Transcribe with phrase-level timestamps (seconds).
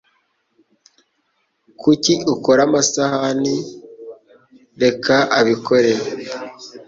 [1.81, 3.55] Kuki ukora amasahani?
[4.81, 5.93] Reka abikore.